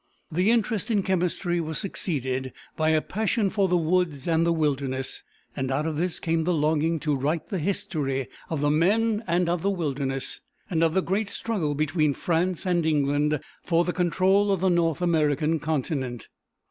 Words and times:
The 0.31 0.49
interest 0.49 0.89
in 0.89 1.03
chemistry 1.03 1.61
was 1.61 1.77
succeeded 1.77 2.53
by 2.75 2.89
a 2.89 3.03
passion 3.03 3.51
for 3.51 3.67
the 3.67 3.77
woods 3.77 4.27
and 4.27 4.47
the 4.47 4.51
wilderness, 4.51 5.23
and 5.55 5.71
out 5.71 5.85
of 5.85 5.95
this 5.95 6.19
came 6.19 6.43
the 6.43 6.55
longing 6.55 6.99
to 7.01 7.15
write 7.15 7.49
the 7.49 7.59
history 7.59 8.27
of 8.49 8.61
the 8.61 8.71
men 8.71 9.21
of 9.27 9.61
the 9.61 9.69
wilderness, 9.69 10.41
and 10.71 10.83
of 10.83 10.95
the 10.95 11.03
great 11.03 11.29
struggle 11.29 11.75
between 11.75 12.15
France 12.15 12.65
and 12.65 12.83
England 12.83 13.39
for 13.63 13.85
the 13.85 13.93
control 13.93 14.51
of 14.51 14.59
the 14.61 14.69
North 14.69 15.03
American 15.03 15.59
continent. 15.59 16.29